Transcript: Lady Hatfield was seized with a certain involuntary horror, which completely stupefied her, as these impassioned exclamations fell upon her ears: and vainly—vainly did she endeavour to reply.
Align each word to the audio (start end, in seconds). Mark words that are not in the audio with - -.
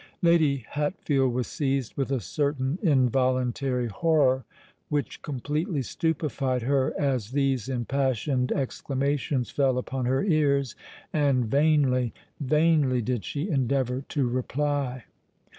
Lady 0.23 0.65
Hatfield 0.71 1.31
was 1.31 1.45
seized 1.45 1.95
with 1.95 2.11
a 2.11 2.19
certain 2.19 2.79
involuntary 2.81 3.85
horror, 3.85 4.45
which 4.89 5.21
completely 5.21 5.83
stupefied 5.83 6.63
her, 6.63 6.91
as 6.99 7.33
these 7.33 7.69
impassioned 7.69 8.51
exclamations 8.51 9.51
fell 9.51 9.77
upon 9.77 10.05
her 10.07 10.23
ears: 10.23 10.75
and 11.13 11.45
vainly—vainly 11.45 13.03
did 13.03 13.23
she 13.23 13.47
endeavour 13.47 14.01
to 14.09 14.27
reply. 14.27 15.03